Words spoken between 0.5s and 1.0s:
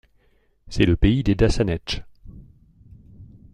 C'est le